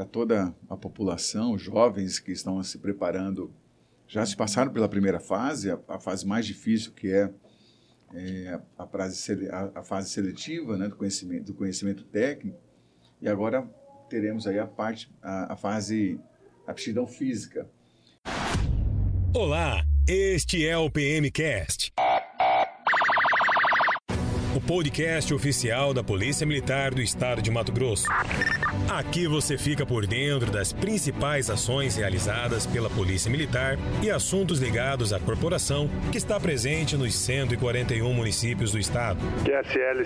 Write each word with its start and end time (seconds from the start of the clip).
para 0.00 0.06
toda 0.06 0.54
a 0.66 0.78
população, 0.78 1.58
jovens 1.58 2.18
que 2.18 2.32
estão 2.32 2.62
se 2.62 2.78
preparando, 2.78 3.52
já 4.08 4.24
se 4.24 4.34
passaram 4.34 4.72
pela 4.72 4.88
primeira 4.88 5.20
fase, 5.20 5.70
a, 5.70 5.78
a 5.88 6.00
fase 6.00 6.26
mais 6.26 6.46
difícil, 6.46 6.92
que 6.92 7.12
é, 7.12 7.30
é 8.14 8.60
a, 8.78 8.86
fase, 8.86 9.50
a, 9.50 9.72
a, 9.74 9.82
fase 9.82 10.08
seletiva 10.08 10.78
né, 10.78 10.88
do, 10.88 10.96
conhecimento, 10.96 11.44
do 11.44 11.54
conhecimento 11.54 12.02
técnico, 12.04 12.58
e 13.20 13.28
agora 13.28 13.62
teremos 14.08 14.46
aí 14.46 14.58
a 14.58 14.66
parte, 14.66 15.12
a, 15.20 15.52
a 15.52 15.56
fase 15.56 16.18
aptidão 16.66 17.06
física. 17.06 17.68
Olá, 19.36 19.84
este 20.08 20.66
é 20.66 20.78
o 20.78 20.90
PMcast 20.90 21.89
o 24.54 24.60
podcast 24.60 25.32
oficial 25.32 25.94
da 25.94 26.02
Polícia 26.02 26.46
Militar 26.46 26.92
do 26.92 27.00
Estado 27.00 27.40
de 27.40 27.50
Mato 27.50 27.70
Grosso. 27.70 28.06
Aqui 28.88 29.26
você 29.26 29.56
fica 29.56 29.86
por 29.86 30.06
dentro 30.06 30.50
das 30.50 30.72
principais 30.72 31.48
ações 31.48 31.96
realizadas 31.96 32.66
pela 32.66 32.90
Polícia 32.90 33.30
Militar 33.30 33.78
e 34.02 34.10
assuntos 34.10 34.58
ligados 34.58 35.12
à 35.12 35.20
corporação 35.20 35.88
que 36.10 36.18
está 36.18 36.40
presente 36.40 36.96
nos 36.96 37.14
141 37.14 38.12
municípios 38.12 38.72
do 38.72 38.78
estado. 38.78 39.20
QSL. 39.44 40.00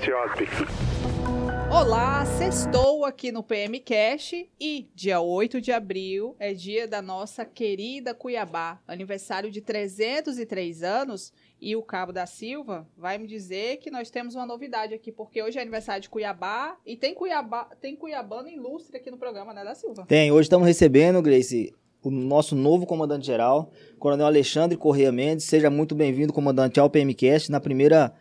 Olá, 1.75 2.25
sextou 2.25 3.05
aqui 3.05 3.33
no 3.33 3.43
PM 3.43 3.81
Cash 3.81 4.47
e 4.61 4.89
dia 4.95 5.21
8 5.21 5.61
de 5.61 5.73
abril 5.73 6.37
é 6.39 6.55
dia 6.55 6.87
da 6.87 7.03
nossa 7.03 7.45
querida 7.45 8.15
Cuiabá, 8.15 8.81
aniversário 8.87 9.51
de 9.51 9.61
303 9.61 10.85
anos 10.85 11.33
e 11.61 11.75
o 11.75 11.83
Cabo 11.83 12.13
da 12.13 12.27
Silva 12.27 12.87
vai 12.97 13.19
me 13.19 13.27
dizer 13.27 13.79
que 13.79 13.91
nós 13.91 14.09
temos 14.09 14.37
uma 14.37 14.47
novidade 14.47 14.95
aqui, 14.95 15.11
porque 15.11 15.43
hoje 15.43 15.59
é 15.59 15.63
aniversário 15.63 16.01
de 16.01 16.09
Cuiabá 16.09 16.77
e 16.87 16.97
tem 16.97 17.13
Cuiabá, 17.13 17.65
tem 17.81 17.97
Cuiabano 17.97 18.49
ilustre 18.49 18.97
aqui 18.97 19.11
no 19.11 19.19
programa, 19.19 19.53
né, 19.53 19.65
da 19.65 19.75
Silva? 19.75 20.07
Tem, 20.07 20.31
hoje 20.31 20.47
estamos 20.47 20.69
recebendo, 20.69 21.21
Grace, 21.21 21.75
o 22.05 22.11
nosso 22.11 22.55
novo 22.55 22.87
comandante-geral, 22.87 23.73
Coronel 23.99 24.27
Alexandre 24.27 24.77
Correia 24.77 25.11
Mendes. 25.11 25.47
Seja 25.47 25.71
muito 25.71 25.95
bem-vindo, 25.95 26.33
comandante, 26.33 26.79
ao 26.79 26.89
PMCast, 26.89 27.51
na 27.51 27.59
primeira, 27.59 28.15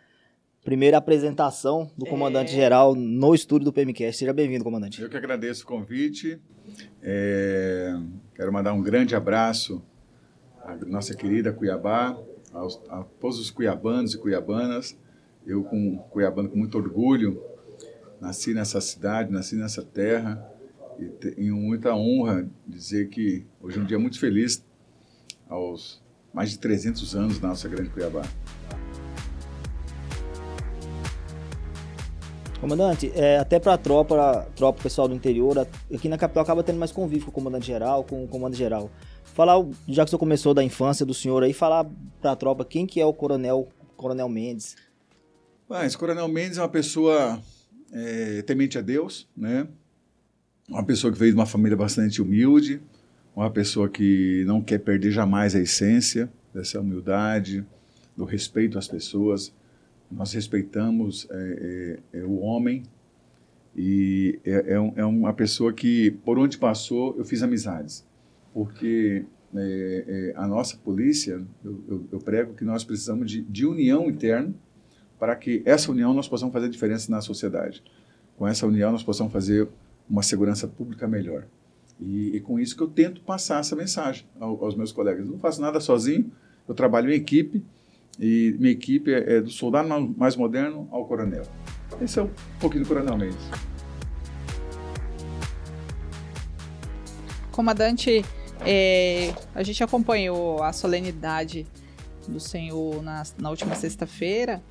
primeira 0.64 0.96
apresentação 0.96 1.90
do 1.96 2.06
comandante-geral 2.06 2.94
é... 2.94 2.98
no 2.98 3.34
estúdio 3.34 3.66
do 3.66 3.72
PMCast. 3.72 4.18
Seja 4.18 4.32
bem-vindo, 4.32 4.64
comandante. 4.64 5.00
Eu 5.00 5.10
que 5.10 5.16
agradeço 5.16 5.62
o 5.64 5.66
convite. 5.66 6.40
É... 7.02 7.94
Quero 8.34 8.52
mandar 8.52 8.72
um 8.72 8.82
grande 8.82 9.14
abraço 9.14 9.82
à 10.62 10.74
nossa 10.86 11.14
querida 11.14 11.52
Cuiabá, 11.52 12.18
aos, 12.52 12.80
a 12.88 13.04
todos 13.20 13.38
os 13.38 13.50
cuiabanos 13.50 14.14
e 14.14 14.18
cuiabanas. 14.18 14.98
Eu, 15.46 15.62
com 15.62 15.98
cuiabano, 16.10 16.48
com 16.48 16.56
muito 16.56 16.78
orgulho, 16.78 17.42
nasci 18.18 18.54
nessa 18.54 18.80
cidade, 18.80 19.30
nasci 19.30 19.56
nessa 19.56 19.82
terra 19.82 20.50
e 20.98 21.04
tenho 21.06 21.56
muita 21.56 21.94
honra 21.94 22.48
dizer 22.66 23.08
que 23.08 23.44
hoje 23.60 23.78
é 23.78 23.82
um 23.82 23.84
dia 23.84 23.98
muito 23.98 24.18
feliz 24.18 24.64
aos 25.48 26.02
mais 26.32 26.50
de 26.50 26.58
300 26.58 27.14
anos 27.14 27.38
da 27.38 27.48
nossa 27.48 27.68
grande 27.68 27.90
Cuiabá. 27.90 28.22
Comandante, 32.64 33.12
é, 33.14 33.36
até 33.36 33.60
para 33.60 33.74
a 33.74 33.76
tropa, 33.76 34.48
tropa 34.56 34.82
pessoal 34.82 35.06
do 35.06 35.14
interior, 35.14 35.68
aqui 35.94 36.08
na 36.08 36.16
capital 36.16 36.42
acaba 36.42 36.62
tendo 36.62 36.78
mais 36.78 36.90
convívio 36.90 37.26
com 37.26 37.30
o 37.30 37.34
comandante 37.34 37.66
geral, 37.66 38.02
com 38.04 38.24
o 38.24 38.26
comando 38.26 38.56
geral. 38.56 38.90
Falar, 39.22 39.62
já 39.86 40.02
que 40.02 40.10
você 40.10 40.16
começou 40.16 40.54
da 40.54 40.64
infância 40.64 41.04
do 41.04 41.12
senhor 41.12 41.42
aí, 41.42 41.52
falar 41.52 41.84
para 42.22 42.32
a 42.32 42.36
tropa 42.36 42.64
quem 42.64 42.86
que 42.86 42.98
é 42.98 43.04
o 43.04 43.12
coronel, 43.12 43.68
coronel 43.98 44.30
Mendes. 44.30 44.76
Mas 45.68 45.94
Coronel 45.94 46.26
Mendes 46.26 46.56
é 46.56 46.62
uma 46.62 46.68
pessoa 46.70 47.38
é, 47.92 48.40
temente 48.40 48.78
a 48.78 48.80
Deus, 48.80 49.28
né? 49.36 49.68
Uma 50.66 50.84
pessoa 50.84 51.12
que 51.12 51.18
veio 51.18 51.32
de 51.32 51.38
uma 51.38 51.44
família 51.44 51.76
bastante 51.76 52.22
humilde, 52.22 52.80
uma 53.36 53.50
pessoa 53.50 53.90
que 53.90 54.42
não 54.46 54.62
quer 54.62 54.78
perder 54.78 55.10
jamais 55.10 55.54
a 55.54 55.60
essência 55.60 56.32
dessa 56.54 56.80
humildade, 56.80 57.62
do 58.16 58.24
respeito 58.24 58.78
às 58.78 58.88
pessoas. 58.88 59.52
Nós 60.10 60.32
respeitamos 60.32 61.26
é, 61.30 61.98
é, 62.12 62.18
é 62.20 62.24
o 62.24 62.38
homem 62.40 62.84
e 63.76 64.38
é, 64.44 64.74
é, 64.74 64.80
um, 64.80 64.92
é 64.96 65.04
uma 65.04 65.32
pessoa 65.32 65.72
que, 65.72 66.12
por 66.24 66.38
onde 66.38 66.58
passou, 66.58 67.16
eu 67.18 67.24
fiz 67.24 67.42
amizades 67.42 68.04
porque 68.54 69.26
é, 69.56 70.32
a 70.36 70.46
nossa 70.46 70.76
polícia, 70.76 71.44
eu, 71.64 71.84
eu, 71.88 72.08
eu, 72.12 72.18
prego 72.20 72.54
que 72.54 72.64
nós 72.64 72.84
precisamos 72.84 73.28
de, 73.28 73.42
de 73.42 73.66
união 73.66 74.08
interna 74.08 74.54
para 75.18 75.34
que 75.34 75.60
essa 75.66 75.90
união 75.90 76.14
nós 76.14 76.28
possamos 76.28 76.52
fazer 76.52 76.68
diferença 76.68 77.10
na 77.10 77.20
sociedade. 77.20 77.82
Com 78.36 78.46
essa 78.46 78.64
união 78.64 78.92
nós 78.92 79.02
possamos 79.02 79.32
fazer 79.32 79.68
uma 80.08 80.22
segurança 80.22 80.68
pública 80.68 81.08
melhor. 81.08 81.46
E, 82.00 82.36
e 82.36 82.40
com 82.40 82.58
isso 82.58 82.76
que 82.76 82.82
eu 82.82 82.88
tento 82.88 83.20
passar 83.22 83.60
essa 83.60 83.74
mensagem 83.74 84.24
ao, 84.38 84.64
aos 84.64 84.76
meus 84.76 84.92
colegas. 84.92 85.26
Eu 85.26 85.32
não 85.32 85.38
faço 85.38 85.60
nada 85.60 85.80
sozinho, 85.80 86.30
eu 86.68 86.74
trabalho 86.74 87.10
em 87.10 87.14
equipe 87.14 87.64
e 88.18 88.54
minha 88.58 88.72
equipe 88.72 89.12
é, 89.12 89.36
é 89.36 89.40
do 89.40 89.50
soldado 89.50 89.88
mais 90.16 90.36
moderno 90.36 90.88
ao 90.90 91.04
coronel. 91.06 91.44
Esse 92.00 92.18
é 92.18 92.22
um 92.22 92.30
pouquinho 92.60 92.84
do 92.84 92.88
coronel 92.88 93.16
mesmo. 93.16 93.40
Comandante, 97.50 98.24
é, 98.66 99.32
a 99.54 99.62
gente 99.62 99.82
acompanhou 99.84 100.62
a 100.62 100.72
solenidade 100.72 101.66
do 102.26 102.40
Senhor 102.40 103.02
na, 103.02 103.22
na 103.38 103.50
última 103.50 103.74
sexta-feira. 103.74 104.62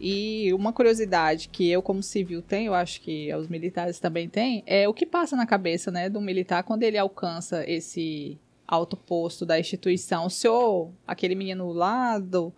E 0.00 0.52
uma 0.52 0.72
curiosidade 0.72 1.48
que 1.48 1.70
eu, 1.70 1.80
como 1.80 2.02
civil, 2.02 2.42
tenho, 2.42 2.70
eu 2.70 2.74
acho 2.74 3.00
que 3.00 3.32
os 3.34 3.46
militares 3.46 4.00
também 4.00 4.28
têm, 4.28 4.64
é 4.66 4.88
o 4.88 4.94
que 4.94 5.06
passa 5.06 5.36
na 5.36 5.46
cabeça 5.46 5.92
né, 5.92 6.10
do 6.10 6.20
militar 6.20 6.64
quando 6.64 6.82
ele 6.82 6.98
alcança 6.98 7.64
esse 7.70 8.36
alto 8.66 8.96
posto 8.96 9.46
da 9.46 9.60
instituição. 9.60 10.26
O 10.26 10.30
senhor, 10.30 10.90
aquele 11.06 11.36
menino 11.36 11.72
lá 11.72 12.18
do, 12.18 12.52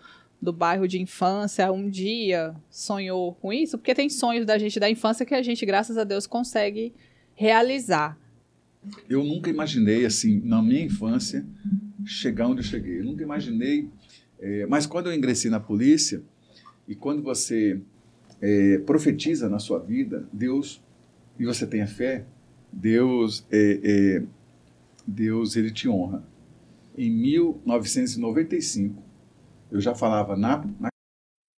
do 0.44 0.53
bairro 0.53 0.87
de 0.87 1.00
infância, 1.00 1.72
um 1.72 1.88
dia 1.88 2.55
sonhou 2.71 3.34
com 3.34 3.53
isso? 3.53 3.78
Porque 3.78 3.94
tem 3.94 4.09
sonhos 4.09 4.47
da 4.47 4.59
gente 4.59 4.78
da 4.78 4.88
infância 4.91 5.27
que 5.27 5.34
a 5.34 5.43
gente, 5.43 5.65
graças 5.66 5.99
a 5.99 6.05
Deus, 6.05 6.27
consegue 6.27 6.93
realizar 7.34 8.16
eu 9.09 9.25
nunca 9.25 9.49
imaginei, 9.50 10.04
assim, 10.04 10.41
na 10.44 10.62
minha 10.62 10.84
infância, 10.84 11.44
chegar 12.04 12.49
onde 12.49 12.60
eu 12.60 12.65
cheguei. 12.65 13.00
Eu 13.00 13.04
nunca 13.04 13.22
imaginei. 13.22 13.88
É, 14.38 14.66
mas 14.66 14.87
quando 14.87 15.06
eu 15.06 15.15
ingressei 15.15 15.50
na 15.50 15.60
polícia, 15.60 16.22
e 16.87 16.94
quando 16.94 17.22
você 17.22 17.81
é, 18.41 18.78
profetiza 18.78 19.49
na 19.49 19.59
sua 19.59 19.78
vida, 19.78 20.28
Deus, 20.33 20.83
e 21.38 21.44
você 21.44 21.66
tem 21.66 21.83
a 21.83 21.87
fé, 21.87 22.25
Deus, 22.72 23.47
é, 23.50 24.22
Deus 25.06 25.56
ele 25.56 25.71
te 25.71 25.88
honra. 25.88 26.22
Em 26.97 27.10
1995, 27.10 29.03
eu 29.74 29.80
já 29.80 29.92
falava 29.92 30.36
na, 30.36 30.64
na 30.78 30.88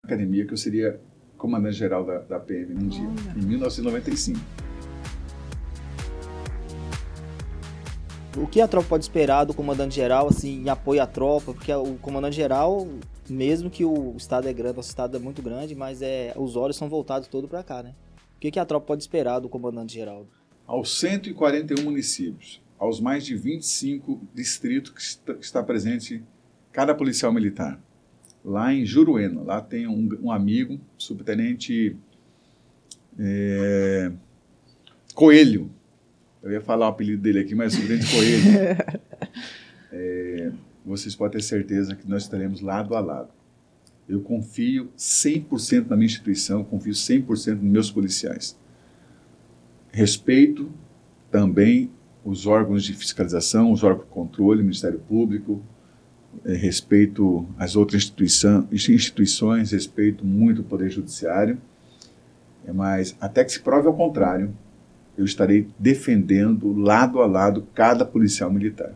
academia 0.03 0.43
que 0.43 0.51
eu 0.51 0.57
seria 0.57 0.99
comandante-geral 1.37 2.03
da, 2.03 2.17
da 2.17 2.39
PM 2.39 2.73
num 2.73 2.87
dia, 2.87 3.07
em 3.35 3.45
1995. 3.45 4.39
O 8.35 8.47
que 8.47 8.59
a 8.59 8.67
tropa 8.67 8.89
pode 8.89 9.03
esperar 9.03 9.45
do 9.45 9.53
comandante-geral, 9.53 10.27
assim, 10.27 10.63
em 10.63 10.69
apoio 10.69 11.01
à 11.01 11.05
tropa? 11.05 11.53
Porque 11.53 11.71
o 11.71 11.95
comandante-geral, 11.99 12.87
mesmo 13.29 13.69
que 13.69 13.85
o 13.85 14.15
estado 14.17 14.47
é 14.47 14.53
grande, 14.53 14.77
nosso 14.77 14.89
estado 14.89 15.15
é 15.15 15.19
muito 15.19 15.43
grande, 15.43 15.75
mas 15.75 16.01
é, 16.01 16.33
os 16.35 16.55
olhos 16.55 16.75
são 16.75 16.89
voltados 16.89 17.27
todo 17.27 17.47
para 17.47 17.61
cá, 17.61 17.83
né? 17.83 17.93
O 18.35 18.39
que, 18.39 18.49
que 18.49 18.59
a 18.59 18.65
tropa 18.65 18.87
pode 18.87 19.03
esperar 19.03 19.39
do 19.39 19.49
comandante-geral? 19.49 20.25
Aos 20.65 20.99
141 20.99 21.83
municípios, 21.83 22.61
aos 22.79 22.99
mais 22.99 23.23
de 23.23 23.35
25 23.35 24.21
distritos 24.33 24.91
que 24.91 25.01
está, 25.01 25.33
que 25.35 25.45
está 25.45 25.63
presente 25.63 26.23
cada 26.71 26.95
policial 26.95 27.31
militar. 27.31 27.79
Lá 28.43 28.73
em 28.73 28.85
Juruena, 28.85 29.41
lá 29.41 29.61
tem 29.61 29.87
um, 29.87 30.09
um 30.21 30.31
amigo, 30.31 30.79
subtenente 30.97 31.97
é, 33.19 34.11
Coelho, 35.13 35.71
eu 36.43 36.51
ia 36.51 36.61
falar 36.61 36.85
o 36.85 36.89
apelido 36.89 37.21
dele 37.21 37.39
aqui, 37.39 37.55
mas 37.55 37.77
o 37.77 37.81
grande 37.81 38.05
Coelho. 38.09 39.01
é, 39.91 40.51
vocês 40.85 41.15
podem 41.15 41.39
ter 41.39 41.43
certeza 41.43 41.95
que 41.95 42.07
nós 42.07 42.23
estaremos 42.23 42.61
lado 42.61 42.95
a 42.95 42.99
lado. 42.99 43.29
Eu 44.07 44.21
confio 44.21 44.89
100% 44.97 45.87
na 45.89 45.97
minha 45.97 46.05
instituição, 46.05 46.63
confio 46.63 46.93
100% 46.93 47.55
nos 47.55 47.63
meus 47.63 47.91
policiais. 47.91 48.57
Respeito 49.91 50.71
também 51.29 51.91
os 52.23 52.45
órgãos 52.45 52.83
de 52.83 52.93
fiscalização, 52.93 53.71
os 53.71 53.83
órgãos 53.83 54.05
de 54.05 54.13
controle, 54.13 54.61
o 54.61 54.63
Ministério 54.63 54.99
Público, 54.99 55.61
respeito 56.45 57.47
as 57.57 57.75
outras 57.75 58.03
instituição, 58.03 58.67
instituições, 58.71 59.71
respeito 59.71 60.25
muito 60.25 60.61
o 60.61 60.63
Poder 60.63 60.89
Judiciário, 60.89 61.61
mas 62.73 63.15
até 63.19 63.43
que 63.43 63.51
se 63.51 63.59
prove 63.59 63.87
ao 63.87 63.95
contrário, 63.95 64.53
eu 65.17 65.25
estarei 65.25 65.67
defendendo 65.79 66.73
lado 66.73 67.21
a 67.21 67.25
lado 67.25 67.67
cada 67.73 68.05
policial 68.05 68.51
militar. 68.51 68.93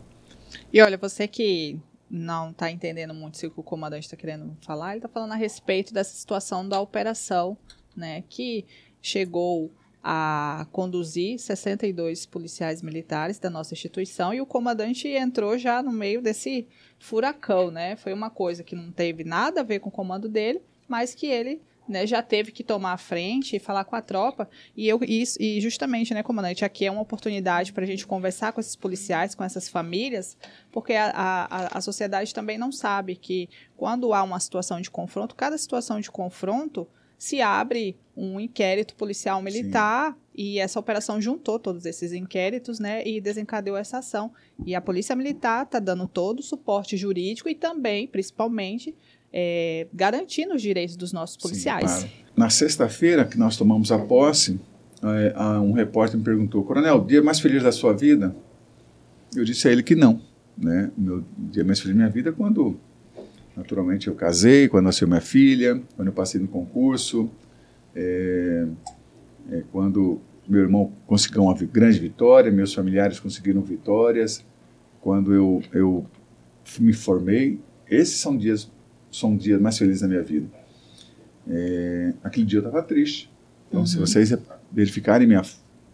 E 0.72 0.80
olha, 0.80 0.96
você 0.96 1.26
que 1.26 1.80
não 2.08 2.50
está 2.50 2.70
entendendo 2.70 3.14
muito 3.14 3.38
que 3.38 3.46
o 3.56 3.62
comandante 3.62 4.04
está 4.04 4.16
querendo 4.16 4.56
falar, 4.60 4.90
ele 4.90 4.98
está 4.98 5.08
falando 5.08 5.32
a 5.32 5.36
respeito 5.36 5.94
dessa 5.94 6.14
situação 6.14 6.68
da 6.68 6.80
operação, 6.80 7.56
né, 7.96 8.22
que 8.28 8.66
chegou 9.00 9.72
a 10.02 10.66
conduzir 10.72 11.38
62 11.38 12.26
policiais 12.26 12.82
militares 12.82 13.38
da 13.38 13.48
nossa 13.48 13.72
instituição 13.72 14.34
e 14.34 14.40
o 14.40 14.46
comandante 14.46 15.06
entrou 15.08 15.56
já 15.56 15.82
no 15.82 15.92
meio 15.92 16.20
desse 16.20 16.66
furacão, 16.98 17.70
né? 17.70 17.94
Foi 17.96 18.12
uma 18.12 18.28
coisa 18.28 18.64
que 18.64 18.74
não 18.74 18.90
teve 18.90 19.22
nada 19.22 19.60
a 19.60 19.64
ver 19.64 19.78
com 19.78 19.88
o 19.88 19.92
comando 19.92 20.28
dele, 20.28 20.60
mas 20.88 21.14
que 21.14 21.26
ele 21.26 21.62
né, 21.88 22.06
já 22.06 22.22
teve 22.22 22.50
que 22.50 22.64
tomar 22.64 22.92
a 22.92 22.96
frente 22.96 23.56
e 23.56 23.60
falar 23.60 23.84
com 23.84 23.94
a 23.94 24.02
tropa. 24.02 24.48
E, 24.76 24.88
eu, 24.88 25.00
e, 25.02 25.24
e 25.38 25.60
justamente, 25.60 26.14
né, 26.14 26.22
comandante, 26.22 26.64
aqui 26.64 26.86
é 26.86 26.90
uma 26.90 27.02
oportunidade 27.02 27.72
para 27.72 27.84
a 27.84 27.86
gente 27.86 28.06
conversar 28.06 28.52
com 28.52 28.60
esses 28.60 28.76
policiais, 28.76 29.34
com 29.34 29.44
essas 29.44 29.68
famílias, 29.68 30.36
porque 30.70 30.94
a, 30.94 31.10
a, 31.14 31.78
a 31.78 31.80
sociedade 31.80 32.34
também 32.34 32.58
não 32.58 32.72
sabe 32.72 33.16
que 33.16 33.48
quando 33.76 34.12
há 34.14 34.22
uma 34.22 34.40
situação 34.40 34.80
de 34.80 34.90
confronto, 34.90 35.34
cada 35.34 35.56
situação 35.58 36.00
de 36.00 36.10
confronto 36.10 36.88
se 37.22 37.40
abre 37.40 37.96
um 38.16 38.40
inquérito 38.40 38.96
policial 38.96 39.40
militar 39.40 40.10
Sim. 40.10 40.18
e 40.34 40.58
essa 40.58 40.80
operação 40.80 41.20
juntou 41.20 41.56
todos 41.56 41.86
esses 41.86 42.12
inquéritos, 42.12 42.80
né, 42.80 43.00
e 43.06 43.20
desencadeou 43.20 43.76
essa 43.76 43.98
ação. 43.98 44.32
E 44.66 44.74
a 44.74 44.80
polícia 44.80 45.14
militar 45.14 45.62
está 45.62 45.78
dando 45.78 46.08
todo 46.08 46.40
o 46.40 46.42
suporte 46.42 46.96
jurídico 46.96 47.48
e 47.48 47.54
também, 47.54 48.08
principalmente, 48.08 48.92
é, 49.32 49.86
garantindo 49.94 50.52
os 50.52 50.60
direitos 50.60 50.96
dos 50.96 51.12
nossos 51.12 51.36
policiais. 51.36 51.88
Sim, 51.92 52.08
claro. 52.08 52.22
Na 52.36 52.50
sexta-feira 52.50 53.24
que 53.24 53.38
nós 53.38 53.56
tomamos 53.56 53.92
a 53.92 54.00
posse, 54.00 54.58
é, 55.00 55.32
um 55.60 55.70
repórter 55.74 56.18
me 56.18 56.24
perguntou, 56.24 56.64
Coronel, 56.64 57.04
dia 57.04 57.22
mais 57.22 57.38
feliz 57.38 57.62
da 57.62 57.70
sua 57.70 57.92
vida? 57.92 58.34
Eu 59.32 59.44
disse 59.44 59.68
a 59.68 59.70
ele 59.70 59.84
que 59.84 59.94
não, 59.94 60.20
né? 60.58 60.90
Meu 60.98 61.22
dia 61.38 61.62
mais 61.62 61.78
feliz 61.78 61.94
da 61.94 62.02
minha 62.02 62.10
vida 62.10 62.30
é 62.30 62.32
quando 62.32 62.80
Naturalmente, 63.56 64.08
eu 64.08 64.14
casei, 64.14 64.68
quando 64.68 64.84
nasceu 64.84 65.06
minha 65.06 65.20
filha, 65.20 65.80
quando 65.94 66.08
eu 66.08 66.14
passei 66.14 66.40
no 66.40 66.48
concurso, 66.48 67.30
é, 67.94 68.66
é, 69.50 69.62
quando 69.70 70.20
meu 70.48 70.62
irmão 70.62 70.92
conseguiu 71.06 71.42
uma 71.42 71.54
grande 71.54 71.98
vitória, 71.98 72.50
meus 72.50 72.72
familiares 72.72 73.20
conseguiram 73.20 73.60
vitórias, 73.60 74.44
quando 75.00 75.34
eu, 75.34 75.62
eu 75.72 76.06
me 76.80 76.92
formei. 76.92 77.60
Esses 77.88 78.20
são 78.20 78.36
dias 78.36 78.70
são 79.10 79.36
dias 79.36 79.60
mais 79.60 79.76
felizes 79.76 80.00
da 80.00 80.08
minha 80.08 80.22
vida. 80.22 80.46
É, 81.46 82.14
aquele 82.24 82.46
dia 82.46 82.60
eu 82.60 82.64
estava 82.64 82.82
triste. 82.82 83.30
Então, 83.68 83.80
uhum. 83.80 83.86
se 83.86 83.98
vocês 83.98 84.34
verificarem 84.70 85.26
minha 85.26 85.42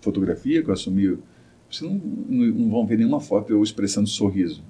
fotografia 0.01 0.63
que 0.63 0.69
eu 0.69 0.73
assumi, 0.75 1.19
vocês 1.69 1.91
não, 1.91 1.95
não, 1.99 2.47
não 2.47 2.71
vão 2.71 2.87
ver 2.87 2.99
nenhuma 2.99 3.19
foto 3.19 3.53
eu 3.53 3.61
expressando 3.63 4.09
sorriso 4.09 4.63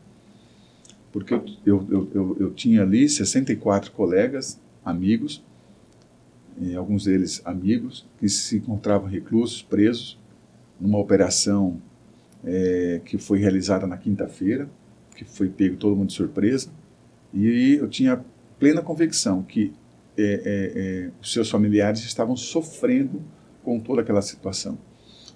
porque 1.12 1.34
eu, 1.34 1.44
eu, 1.64 2.10
eu, 2.14 2.36
eu, 2.38 2.50
tinha 2.52 2.82
ali 2.82 3.08
64 3.08 3.92
colegas, 3.92 4.60
amigos, 4.84 5.42
alguns 6.76 7.04
deles 7.04 7.40
amigos, 7.44 8.06
que 8.18 8.28
se 8.28 8.56
encontravam 8.56 9.08
reclusos, 9.08 9.62
presos, 9.62 10.18
numa 10.80 10.98
operação 10.98 11.80
é, 12.44 13.00
que 13.04 13.18
foi 13.18 13.38
realizada 13.38 13.86
na 13.86 13.96
quinta-feira, 13.96 14.68
que 15.16 15.24
foi 15.24 15.48
pego 15.48 15.76
todo 15.76 15.96
mundo 15.96 16.08
de 16.08 16.14
surpresa, 16.14 16.70
e 17.32 17.74
eu 17.74 17.88
tinha 17.88 18.24
plena 18.58 18.82
convicção 18.82 19.42
que 19.42 19.72
é, 20.16 20.22
é, 20.22 20.72
é, 21.04 21.10
os 21.20 21.32
seus 21.32 21.48
familiares 21.48 22.00
estavam 22.00 22.36
sofrendo 22.36 23.22
com 23.62 23.78
toda 23.78 24.00
aquela 24.00 24.22
situação. 24.22 24.78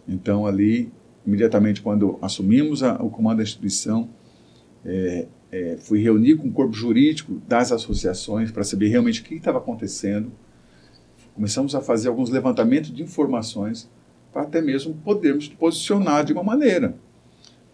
Então, 0.09 0.47
ali, 0.47 0.91
imediatamente 1.25 1.81
quando 1.81 2.19
assumimos 2.21 2.83
a, 2.83 2.95
o 2.95 3.09
comando 3.09 3.39
da 3.39 3.43
instituição, 3.43 4.09
é, 5.53 5.77
fui 5.77 6.01
reunir 6.01 6.37
com 6.37 6.49
o 6.49 6.53
corpo 6.53 6.73
jurídico 6.73 7.35
das 7.47 7.71
associações 7.71 8.51
para 8.51 8.65
saber 8.65 8.89
realmente 8.89 9.21
o 9.21 9.25
que 9.25 9.35
estava 9.35 9.59
acontecendo. 9.59 10.33
Começamos 11.35 11.75
a 11.75 11.83
fazer 11.83 12.09
alguns 12.09 12.31
levantamentos 12.31 12.91
de 12.91 13.03
informações 13.03 13.89
para 14.33 14.43
até 14.43 14.63
mesmo 14.63 14.95
podermos 15.05 15.49
posicionar 15.49 16.25
de 16.25 16.33
uma 16.33 16.43
maneira. 16.43 16.97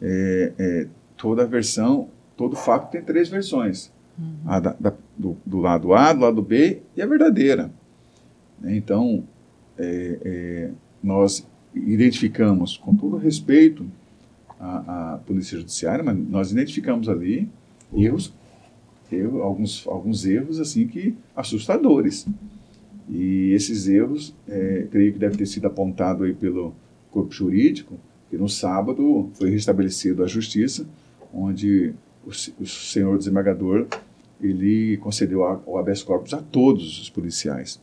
É, 0.02 0.52
é, 0.58 0.88
toda 1.16 1.46
versão, 1.46 2.08
todo 2.36 2.56
fato 2.56 2.90
tem 2.90 3.00
três 3.00 3.28
versões. 3.28 3.92
Uhum. 4.18 4.34
A 4.46 4.58
da, 4.58 4.76
da, 4.78 4.92
do, 5.16 5.36
do, 5.46 5.58
lado 5.58 5.94
A, 5.94 6.12
do 6.12 6.20
lado 6.20 6.42
B 6.42 6.82
e 6.96 7.02
a 7.02 7.06
verdadeira. 7.06 7.70
Então, 8.64 9.22
é, 9.78 10.18
é, 10.24 10.70
nós 11.00 11.46
identificamos, 11.72 12.76
com 12.76 12.96
todo 12.96 13.16
respeito 13.16 13.86
à, 14.58 15.14
à 15.14 15.18
Polícia 15.18 15.56
Judiciária, 15.56 16.02
mas 16.02 16.18
nós 16.18 16.50
identificamos 16.50 17.08
ali 17.08 17.48
erros, 17.92 18.32
alguns, 19.42 19.86
alguns 19.86 20.26
erros 20.26 20.60
assim 20.60 20.86
que 20.86 21.14
assustadores. 21.34 22.26
E 23.08 23.52
esses 23.52 23.88
erros, 23.88 24.34
é, 24.46 24.86
creio 24.90 25.12
que 25.12 25.18
deve 25.18 25.36
ter 25.36 25.46
sido 25.46 25.66
apontado 25.66 26.24
aí 26.24 26.34
pelo 26.34 26.74
corpo 27.10 27.32
jurídico, 27.32 27.98
que 28.28 28.36
no 28.36 28.48
sábado 28.48 29.30
foi 29.34 29.50
restabelecido 29.50 30.22
a 30.22 30.26
justiça, 30.26 30.86
onde 31.32 31.94
o, 32.26 32.28
o 32.28 32.66
senhor 32.66 33.16
desembargador 33.16 33.86
ele 34.40 34.98
concedeu 34.98 35.40
o 35.66 35.78
habeas 35.78 36.02
corpus 36.02 36.34
a 36.34 36.38
todos 36.38 37.00
os 37.00 37.10
policiais. 37.10 37.80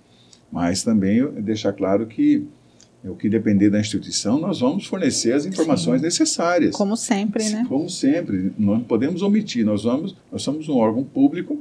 Mas 0.52 0.84
também 0.84 1.26
deixar 1.42 1.74
claro 1.74 2.06
que 2.06 2.48
o 3.10 3.16
que 3.16 3.30
depender 3.30 3.70
da 3.70 3.80
instituição, 3.80 4.40
nós 4.40 4.60
vamos 4.60 4.88
fornecer 4.88 5.34
as 5.34 5.46
informações 5.46 6.02
Sim. 6.02 6.06
necessárias. 6.06 6.76
Como 6.76 6.98
sempre, 6.98 7.48
né? 7.50 7.66
Como 7.70 7.90
sempre. 7.90 8.52
Nós 8.58 8.80
não 8.80 8.84
podemos 8.84 9.22
omitir. 9.22 9.66
Nós, 9.66 9.84
vamos, 9.84 10.16
nós 10.32 10.42
somos 10.42 10.68
um 10.68 10.78
órgão 10.78 11.04
público 11.04 11.60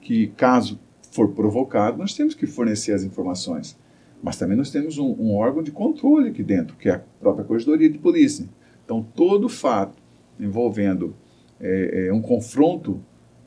que, 0.00 0.28
caso 0.36 0.78
for 1.12 1.28
provocado, 1.28 1.98
nós 1.98 2.14
temos 2.14 2.34
que 2.34 2.46
fornecer 2.46 2.92
as 2.92 3.04
informações. 3.04 3.76
Mas 4.22 4.36
também 4.36 4.56
nós 4.56 4.70
temos 4.70 4.98
um, 4.98 5.14
um 5.18 5.34
órgão 5.34 5.62
de 5.62 5.70
controle 5.70 6.28
aqui 6.28 6.42
dentro, 6.42 6.76
que 6.76 6.88
é 6.88 6.94
a 6.94 7.00
própria 7.20 7.44
Corregedoria 7.44 7.88
de 7.88 7.98
Polícia. 7.98 8.46
Então, 8.84 9.06
todo 9.14 9.48
fato 9.48 9.94
envolvendo 10.38 11.14
é, 11.60 12.08
é, 12.08 12.12
um 12.12 12.20
confronto, 12.20 13.00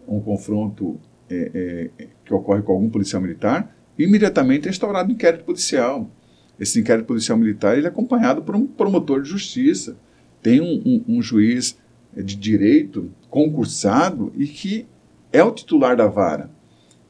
um 0.07 0.19
confronto 0.19 1.00
é, 1.30 1.90
é 2.00 2.07
que 2.25 2.34
ocorre 2.34 2.62
com 2.62 2.72
algum 2.72 2.90
policial 2.90 3.22
militar, 3.22 3.75
imediatamente 3.98 4.68
é 4.68 4.72
instaurado 4.72 5.10
um 5.10 5.13
inquérito 5.13 5.44
policial 5.44 6.10
esse 6.59 6.79
inquérito 6.79 7.05
policial 7.05 7.38
militar 7.38 7.77
ele 7.77 7.85
é 7.85 7.89
acompanhado 7.89 8.41
por 8.41 8.55
um 8.55 8.65
promotor 8.65 9.21
de 9.21 9.29
justiça. 9.29 9.97
Tem 10.41 10.61
um, 10.61 11.03
um, 11.07 11.17
um 11.17 11.21
juiz 11.21 11.77
de 12.15 12.35
direito 12.35 13.11
concursado 13.29 14.31
e 14.35 14.45
que 14.45 14.85
é 15.31 15.44
o 15.44 15.51
titular 15.51 15.95
da 15.95 16.07
vara. 16.07 16.50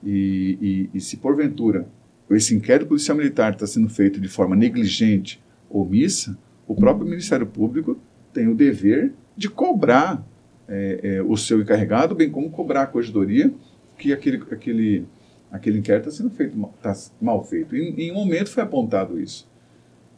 E, 0.03 0.89
e, 0.93 0.97
e 0.97 1.01
se 1.01 1.17
porventura 1.17 1.87
esse 2.35 2.55
inquérito 2.55 2.87
policial 2.87 3.17
militar 3.17 3.53
está 3.53 3.67
sendo 3.67 3.89
feito 3.89 4.19
de 4.19 4.27
forma 4.27 4.55
negligente, 4.55 5.41
omissa, 5.69 6.37
o 6.67 6.75
próprio 6.75 7.07
Ministério 7.07 7.45
Público 7.45 7.97
tem 8.33 8.47
o 8.47 8.55
dever 8.55 9.13
de 9.35 9.49
cobrar 9.49 10.25
é, 10.67 10.99
é, 11.03 11.21
o 11.21 11.35
seu 11.35 11.61
encarregado, 11.61 12.15
bem 12.15 12.29
como 12.29 12.49
cobrar 12.49 12.83
a 12.83 12.87
corregedoria 12.87 13.53
que 13.97 14.13
aquele, 14.13 14.43
aquele 14.51 15.05
aquele 15.53 15.77
inquérito 15.77 16.09
está 16.09 16.23
sendo 16.23 16.33
feito 16.35 16.57
tá 16.81 16.97
mal 17.21 17.43
feito. 17.43 17.75
E, 17.75 17.93
em 17.95 18.11
um 18.11 18.15
momento 18.15 18.49
foi 18.49 18.63
apontado 18.63 19.21
isso. 19.21 19.47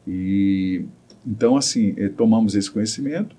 E 0.07 0.85
então 1.27 1.57
assim 1.57 1.93
eh, 1.97 2.07
tomamos 2.07 2.55
esse 2.55 2.71
conhecimento 2.71 3.35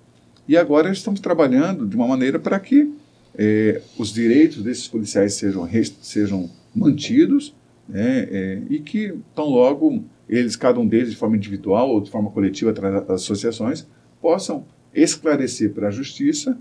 e 0.47 0.57
agora 0.57 0.91
estamos 0.91 1.21
trabalhando 1.21 1.87
de 1.87 1.97
uma 1.97 2.07
maneira 2.07 2.39
para 2.39 2.61
que 2.61 2.93
eh, 3.39 3.81
os 3.97 4.13
direitos 4.13 4.63
desses 4.63 4.87
policiais 4.89 5.35
sejam 5.35 5.69
sejam 6.03 6.51
mantidos 6.75 7.55
né, 7.89 8.29
eh, 8.31 8.63
e 8.69 8.81
que 8.81 9.15
tão 9.35 9.47
logo 9.47 10.05
eles 10.29 10.57
cada 10.57 10.81
um 10.81 10.87
deles 10.87 11.11
de 11.11 11.17
forma 11.17 11.37
individual 11.37 11.89
ou 11.91 12.01
de 12.01 12.11
forma 12.11 12.31
coletiva 12.31 12.73
através 12.73 13.07
das 13.07 13.23
associações 13.23 13.87
possam 14.21 14.67
esclarecer 14.93 15.73
para 15.73 15.89
a 15.89 15.91
justiça 15.91 16.59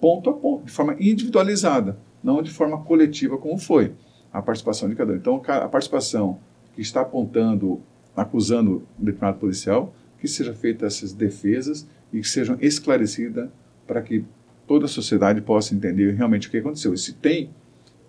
ponto 0.00 0.30
a 0.30 0.32
ponto 0.32 0.64
de 0.64 0.72
forma 0.72 0.96
individualizada 1.00 1.98
não 2.22 2.40
de 2.40 2.50
forma 2.50 2.82
coletiva 2.84 3.36
como 3.36 3.58
foi 3.58 3.92
a 4.32 4.42
participação 4.42 4.88
de 4.88 4.94
cada 4.94 5.12
um. 5.12 5.16
Então, 5.16 5.42
a 5.46 5.68
participação 5.68 6.38
que 6.74 6.82
está 6.82 7.00
apontando, 7.00 7.80
acusando 8.16 8.86
um 8.98 9.04
determinado 9.04 9.38
policial, 9.38 9.94
que 10.20 10.28
seja 10.28 10.52
feita 10.52 10.86
essas 10.86 11.12
defesas 11.12 11.86
e 12.12 12.20
que 12.20 12.28
sejam 12.28 12.56
esclarecidas 12.60 13.48
para 13.86 14.02
que 14.02 14.24
toda 14.66 14.84
a 14.84 14.88
sociedade 14.88 15.40
possa 15.40 15.74
entender 15.74 16.14
realmente 16.14 16.48
o 16.48 16.50
que 16.50 16.58
aconteceu. 16.58 16.92
E 16.92 16.98
se 16.98 17.14
tem 17.14 17.50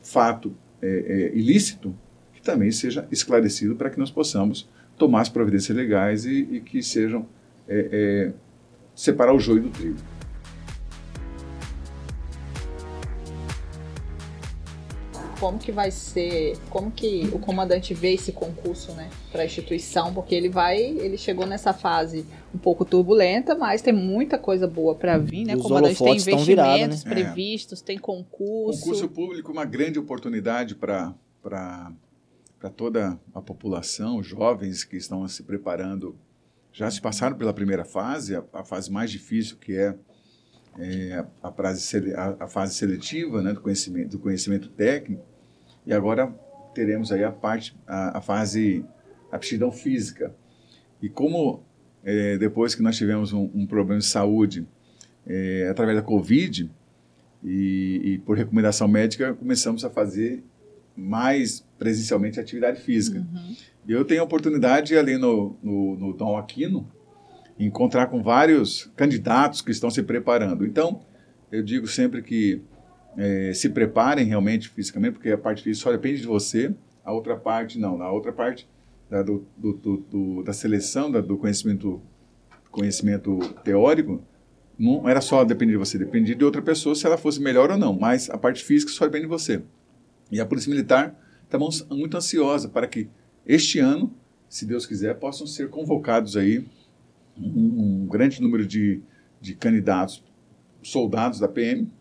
fato 0.02 0.54
é, 0.82 0.88
é, 0.88 1.38
ilícito, 1.38 1.96
que 2.34 2.42
também 2.42 2.72
seja 2.72 3.08
esclarecido 3.12 3.76
para 3.76 3.90
que 3.90 4.00
nós 4.00 4.12
possamos 4.12 4.68
tomar 4.98 5.22
as 5.22 5.30
providências 5.30 5.76
legais 5.76 6.26
e, 6.26 6.48
e 6.52 6.60
que 6.60 6.84
sejam 6.84 7.26
é, 7.68 7.90
é 7.92 8.34
separar 8.94 9.34
o 9.34 9.40
joio 9.40 9.64
do 9.64 9.70
trigo. 9.70 9.98
Como 15.40 15.58
que 15.58 15.72
vai 15.72 15.92
ser, 15.92 16.58
como 16.70 16.92
que 16.92 17.30
o 17.34 17.40
comandante 17.40 17.94
vê 17.94 18.14
esse 18.14 18.32
concurso, 18.32 18.92
né, 18.94 19.10
para 19.32 19.44
a 19.44 19.46
instituição, 19.46 20.14
porque 20.14 20.36
ele 20.36 20.50
vai, 20.50 20.80
ele 20.80 21.18
chegou 21.18 21.46
nessa 21.46 21.74
fase 21.74 22.26
um 22.54 22.58
pouco 22.58 22.84
turbulenta, 22.84 23.56
mas 23.56 23.82
tem 23.82 23.94
muita 23.94 24.38
coisa 24.38 24.68
boa 24.68 24.96
para 24.96 25.18
vir, 25.18 25.46
né, 25.46 25.56
Os 25.56 25.62
comandante 25.62 25.98
tem 25.98 26.14
investimentos 26.16 27.04
virado, 27.04 27.06
né? 27.06 27.10
previstos, 27.10 27.82
é. 27.82 27.86
tem 27.86 27.98
concurso. 27.98 28.82
Concurso 28.82 29.10
público 29.10 29.52
uma 29.52 29.66
grande 29.66 29.98
oportunidade 29.98 30.76
para 30.76 31.14
para 31.42 31.92
para 32.60 32.70
toda 32.70 33.18
a 33.34 33.42
população, 33.42 34.22
jovens 34.22 34.84
que 34.84 34.98
estão 34.98 35.26
se 35.30 35.44
preparando 35.44 36.18
já 36.72 36.92
se 36.92 37.02
passaram 37.02 37.38
pela 37.38 37.54
primeira 37.54 37.86
fase, 37.86 38.36
a, 38.36 38.44
a 38.54 38.64
fase 38.64 38.92
mais 38.92 39.10
difícil, 39.10 39.58
que 39.58 39.76
é, 39.76 39.96
é 40.78 41.26
a, 41.42 41.52
fase, 41.52 42.14
a, 42.14 42.44
a, 42.44 42.48
fase 42.48 42.76
seletiva 42.76 43.42
né, 43.42 43.54
do, 43.54 43.62
conhecimento, 43.62 44.10
do 44.12 44.20
conhecimento 44.20 44.70
técnico, 44.70 45.26
e 45.90 45.94
agora 45.94 46.28
teremos 46.76 47.12
aí 47.12 47.24
a 47.24 47.32
parte, 47.32 47.76
a, 47.88 48.20
a 48.20 48.22
fase 48.22 48.86
aptidão 49.32 49.72
física. 49.72 50.36
E 51.02 51.10
como 51.10 51.64
é, 52.04 52.38
depois 52.38 52.76
que 52.76 52.84
nós 52.84 52.96
tivemos 52.96 53.34
um, 53.34 53.50
um 53.56 53.66
problema 53.66 54.00
de 54.00 54.06
saúde 54.06 54.68
é, 55.26 55.68
através 55.68 55.98
da 55.98 56.04
Covid, 56.04 56.70
e, 57.44 58.02
e, 58.04 58.18
por 58.20 58.38
recomendação 58.38 58.88
médica, 58.88 59.34
começamos 59.34 59.84
a 59.84 59.90
fazer 59.90 60.44
mais 60.96 61.66
presencialmente 61.80 62.40
atividade 62.40 62.82
física. 62.82 63.20
Uhum. 63.20 63.56
Eu 63.88 64.06
tenho 64.06 64.22
a 64.22 64.26
oportunidade 64.26 64.96
ali 64.96 65.18
no, 65.18 65.58
no, 65.64 65.96
no 65.96 66.14
Dom 66.14 66.38
Aquino 66.38 66.88
encontrar 67.58 68.08
com 68.08 68.22
vários 68.22 68.92
candidatos 68.96 69.62
que 69.62 69.72
estão 69.72 69.90
se 69.90 70.04
preparando. 70.04 70.66
Então, 70.66 71.02
eu 71.52 71.64
digo 71.64 71.88
sempre 71.88 72.22
que 72.22 72.62
é, 73.20 73.54
se 73.54 73.70
preparem 73.70 74.26
realmente 74.26 74.70
fisicamente, 74.70 75.14
porque 75.14 75.30
a 75.30 75.38
parte 75.38 75.62
física 75.62 75.84
só 75.84 75.92
depende 75.92 76.22
de 76.22 76.28
você, 76.28 76.74
a 77.04 77.12
outra 77.12 77.36
parte 77.36 77.78
não. 77.78 77.98
Na 77.98 78.10
outra 78.10 78.32
parte 78.32 78.66
da, 79.10 79.22
do, 79.22 79.46
do, 79.58 79.98
do, 79.98 80.44
da 80.44 80.54
seleção, 80.54 81.12
da, 81.12 81.20
do 81.20 81.38
conhecimento, 81.38 82.02
conhecimento 82.72 83.38
teórico, 83.62 84.24
não 84.78 85.10
era 85.10 85.20
só 85.20 85.44
depender 85.44 85.74
de 85.74 85.78
você, 85.78 85.98
dependia 85.98 86.34
de 86.34 86.46
outra 86.46 86.62
pessoa 86.62 86.96
se 86.96 87.06
ela 87.06 87.18
fosse 87.18 87.42
melhor 87.42 87.70
ou 87.70 87.78
não, 87.78 87.92
mas 87.92 88.30
a 88.30 88.38
parte 88.38 88.64
física 88.64 88.90
só 88.90 89.04
depende 89.04 89.26
de 89.26 89.30
você. 89.30 89.62
E 90.32 90.40
a 90.40 90.46
Polícia 90.46 90.70
Militar 90.70 91.20
está 91.44 91.60
muito 91.94 92.16
ansiosa 92.16 92.70
para 92.70 92.88
que 92.88 93.10
este 93.46 93.80
ano, 93.80 94.16
se 94.48 94.66
Deus 94.66 94.86
quiser, 94.86 95.16
possam 95.16 95.46
ser 95.46 95.70
convocados 95.70 96.38
aí 96.38 96.66
um, 97.38 98.04
um 98.04 98.08
grande 98.08 98.42
número 98.42 98.66
de, 98.66 99.02
de 99.42 99.56
candidatos, 99.56 100.24
soldados 100.82 101.42
da 101.42 101.50
PM, 101.50 101.92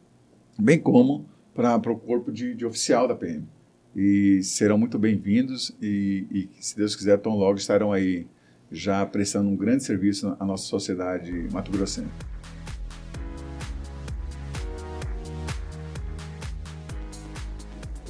bem 0.59 0.79
como 0.79 1.25
para 1.55 1.93
o 1.93 1.97
corpo 1.97 2.33
de, 2.33 2.55
de, 2.55 2.67
oficial 2.67 3.07
da 3.07 3.15
PM. 3.15 3.47
E 3.95 4.43
serão 4.43 4.77
muito 4.77 4.99
bem-vindos 4.99 5.75
e, 5.81 6.27
e, 6.31 6.63
se 6.63 6.77
Deus 6.77 6.95
quiser, 6.95 7.19
tão 7.19 7.35
logo 7.35 7.59
estarão 7.59 7.93
aí 7.93 8.27
já 8.71 9.05
prestando 9.07 9.49
um 9.49 9.57
grande 9.57 9.85
serviço 9.85 10.37
à 10.39 10.45
nossa 10.45 10.65
sociedade 10.65 11.33
mato-grossense. 11.53 12.09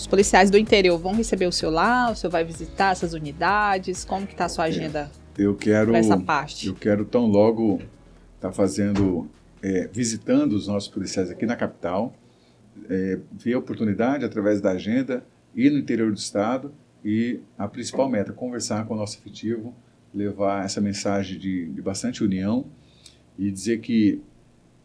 policiais 0.09 0.51
do 0.51 0.57
interior 0.57 0.99
vão 0.99 1.13
receber 1.13 1.47
o 1.47 1.53
seu 1.53 1.71
lá? 1.71 2.11
O 2.11 2.17
senhor 2.17 2.31
vai 2.31 2.43
visitar 2.43 2.93
essas 2.93 3.13
unidades? 3.13 4.05
Como 4.05 4.27
que 4.27 4.33
está 4.33 4.47
a 4.47 4.49
sua 4.49 4.65
é, 4.65 4.69
agenda 4.69 5.11
eu 5.37 5.55
quero, 5.55 5.95
essa 5.95 6.19
parte? 6.19 6.67
Eu 6.67 6.75
quero 6.75 7.05
tão 7.05 7.27
logo 7.27 7.75
estar 8.37 8.49
tá 8.49 8.53
fazendo, 8.53 9.29
é, 9.63 9.89
visitando 9.93 10.55
os 10.55 10.67
nossos 10.67 10.89
policiais 10.89 11.31
aqui 11.31 11.45
na 11.45 11.57
capital, 11.57 12.15
é, 12.89 13.19
ver 13.33 13.55
a 13.55 13.59
oportunidade 13.59 14.25
através 14.25 14.61
da 14.61 14.73
agenda, 14.73 15.25
ir 15.55 15.71
no 15.71 15.79
interior 15.79 16.11
do 16.11 16.19
estado 16.19 16.73
e 17.05 17.41
a 17.57 17.69
principal 17.69 18.09
meta, 18.09 18.33
conversar 18.33 18.87
com 18.87 18.95
o 18.95 18.97
nosso 18.97 19.19
efetivo, 19.19 19.75
levar 20.15 20.65
essa 20.65 20.81
mensagem 20.81 21.39
de, 21.39 21.67
de 21.67 21.83
bastante 21.83 22.25
união 22.25 22.67
e 23.39 23.51
dizer 23.51 23.81
que 23.81 24.21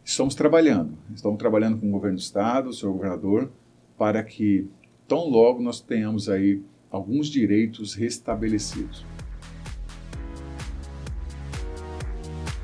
estamos 0.03 0.35
trabalhando, 0.35 0.97
estamos 1.15 1.37
trabalhando 1.37 1.77
com 1.79 1.87
o 1.87 1.91
governo 1.91 2.17
do 2.17 2.21
estado, 2.21 2.69
o 2.69 2.73
senhor 2.73 2.91
governador, 2.93 3.51
para 3.97 4.23
que 4.23 4.67
tão 5.07 5.29
logo 5.29 5.61
nós 5.61 5.79
tenhamos 5.79 6.29
aí 6.29 6.61
alguns 6.91 7.27
direitos 7.27 7.95
restabelecidos. 7.95 9.05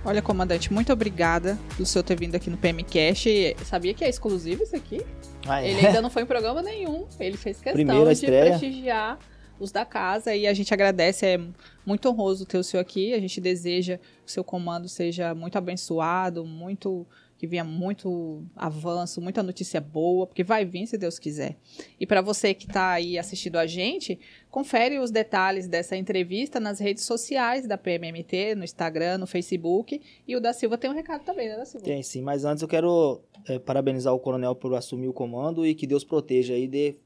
Olha, 0.05 0.21
comandante, 0.21 0.71
muito 0.71 0.93
obrigada 0.93 1.57
do 1.77 1.85
senhor 1.85 2.03
ter 2.03 2.17
vindo 2.17 2.35
aqui 2.35 2.49
no 2.49 2.57
PMCast. 2.57 3.55
Sabia 3.65 3.93
que 3.93 4.03
é 4.03 4.09
exclusivo 4.09 4.63
isso 4.63 4.75
aqui? 4.75 5.01
Ah, 5.47 5.63
é. 5.63 5.71
Ele 5.71 5.87
ainda 5.87 6.01
não 6.01 6.09
foi 6.09 6.23
em 6.23 6.25
programa 6.25 6.61
nenhum. 6.61 7.07
Ele 7.19 7.37
fez 7.37 7.57
questão 7.57 7.73
Primeira 7.73 8.05
de 8.05 8.11
estreia. 8.13 8.49
prestigiar 8.57 9.19
os 9.59 9.71
da 9.71 9.85
casa 9.85 10.35
e 10.35 10.47
a 10.47 10.53
gente 10.53 10.73
agradece. 10.73 11.25
É 11.25 11.39
muito 11.85 12.07
honroso 12.09 12.45
ter 12.45 12.57
o 12.57 12.63
senhor 12.63 12.81
aqui. 12.81 13.13
A 13.13 13.19
gente 13.19 13.39
deseja 13.41 13.97
que 13.97 14.27
o 14.27 14.31
seu 14.31 14.43
comando 14.43 14.87
seja 14.87 15.33
muito 15.35 15.57
abençoado, 15.57 16.45
muito 16.45 17.05
que 17.39 17.47
venha 17.47 17.63
muito 17.63 18.43
avanço, 18.53 19.21
muita 19.21 19.41
notícia 19.41 19.79
boa, 19.79 20.27
porque 20.27 20.43
vai 20.43 20.65
vir 20.65 20.85
se 20.85 20.97
Deus 20.97 21.17
quiser. 21.17 21.55
E 21.97 22.05
para 22.05 22.21
você 22.21 22.53
que 22.53 22.67
está 22.67 22.91
aí 22.91 23.17
assistindo 23.17 23.55
a 23.55 23.65
gente, 23.65 24.19
confere 24.51 24.99
os 24.99 25.09
detalhes 25.09 25.65
dessa 25.65 25.95
entrevista 25.95 26.59
nas 26.59 26.81
redes 26.81 27.05
sociais 27.05 27.65
da 27.65 27.77
PMMT, 27.77 28.55
no 28.55 28.65
Instagram, 28.65 29.19
no 29.19 29.25
Facebook. 29.25 30.01
E 30.27 30.35
o 30.35 30.41
da 30.41 30.51
Silva 30.51 30.77
tem 30.77 30.91
um 30.91 30.93
recado 30.93 31.23
também, 31.23 31.47
né, 31.47 31.55
da 31.55 31.63
Silva? 31.63 31.85
Tem 31.85 32.03
sim, 32.03 32.21
mas 32.21 32.43
antes 32.43 32.61
eu 32.61 32.67
quero 32.67 33.21
é, 33.47 33.57
parabenizar 33.57 34.13
o 34.13 34.19
coronel 34.19 34.53
por 34.53 34.75
assumir 34.75 35.07
o 35.07 35.13
comando 35.13 35.65
e 35.65 35.73
que 35.73 35.87
Deus 35.87 36.03
proteja 36.03 36.57
e 36.57 36.67
dê, 36.67 36.97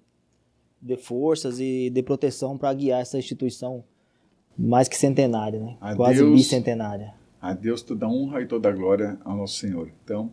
dê 0.81 0.97
forças 0.97 1.59
e 1.59 1.91
dê 1.91 2.01
proteção 2.01 2.57
para 2.57 2.73
guiar 2.73 3.01
essa 3.01 3.19
instituição 3.19 3.83
mais 4.57 4.87
que 4.87 4.97
centenária, 4.97 5.59
né? 5.59 5.77
Adeus. 5.79 5.97
Quase 5.97 6.25
bicentenária. 6.25 7.13
A 7.43 7.51
Deus 7.51 7.81
toda 7.81 8.07
honra 8.07 8.41
e 8.41 8.45
toda 8.45 8.71
glória 8.71 9.17
ao 9.25 9.35
nosso 9.35 9.59
Senhor. 9.59 9.91
Então, 10.01 10.31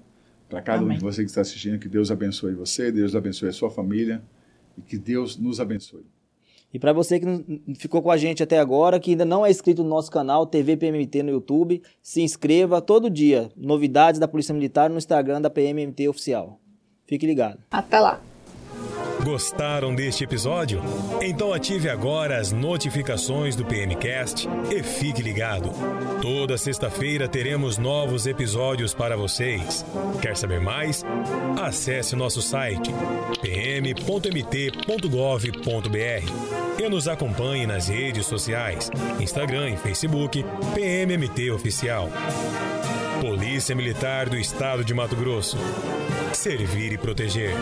para 0.48 0.62
cada 0.62 0.78
Amém. 0.78 0.94
um 0.94 0.98
de 0.98 1.02
vocês 1.02 1.24
que 1.24 1.30
está 1.30 1.40
assistindo, 1.40 1.76
que 1.76 1.88
Deus 1.88 2.08
abençoe 2.08 2.54
você, 2.54 2.92
Deus 2.92 3.16
abençoe 3.16 3.48
a 3.48 3.52
sua 3.52 3.68
família 3.68 4.22
e 4.78 4.80
que 4.80 4.96
Deus 4.96 5.36
nos 5.36 5.58
abençoe. 5.58 6.06
E 6.72 6.78
para 6.78 6.92
você 6.92 7.18
que 7.18 7.26
ficou 7.74 8.00
com 8.00 8.12
a 8.12 8.16
gente 8.16 8.44
até 8.44 8.60
agora, 8.60 9.00
que 9.00 9.10
ainda 9.10 9.24
não 9.24 9.44
é 9.44 9.50
inscrito 9.50 9.82
no 9.82 9.88
nosso 9.88 10.08
canal 10.08 10.46
TV 10.46 10.76
PMMT 10.76 11.24
no 11.24 11.30
YouTube, 11.30 11.82
se 12.00 12.22
inscreva 12.22 12.80
todo 12.80 13.10
dia. 13.10 13.50
Novidades 13.56 14.20
da 14.20 14.28
Polícia 14.28 14.54
Militar 14.54 14.88
no 14.88 14.96
Instagram 14.96 15.40
da 15.40 15.50
PMMT 15.50 16.08
Oficial. 16.08 16.60
Fique 17.08 17.26
ligado. 17.26 17.58
Até 17.72 17.98
lá. 17.98 18.22
Gostaram 19.24 19.94
deste 19.94 20.24
episódio? 20.24 20.82
Então 21.20 21.52
ative 21.52 21.88
agora 21.88 22.38
as 22.38 22.52
notificações 22.52 23.54
do 23.54 23.64
PMcast 23.64 24.48
e 24.70 24.82
fique 24.82 25.22
ligado. 25.22 25.70
Toda 26.22 26.56
sexta-feira 26.56 27.28
teremos 27.28 27.76
novos 27.78 28.26
episódios 28.26 28.94
para 28.94 29.16
vocês. 29.16 29.84
Quer 30.22 30.36
saber 30.36 30.60
mais? 30.60 31.04
Acesse 31.60 32.16
nosso 32.16 32.40
site 32.40 32.90
pm.mt.gov.br 33.42 34.02
e 36.82 36.88
nos 36.88 37.06
acompanhe 37.06 37.66
nas 37.66 37.88
redes 37.88 38.26
sociais, 38.26 38.90
Instagram 39.20 39.70
e 39.70 39.76
Facebook, 39.76 40.44
PMMT 40.74 41.50
Oficial. 41.50 42.08
Polícia 43.20 43.74
Militar 43.74 44.30
do 44.30 44.38
Estado 44.38 44.82
de 44.82 44.94
Mato 44.94 45.14
Grosso. 45.14 45.58
Servir 46.32 46.92
e 46.92 46.98
proteger. 46.98 47.54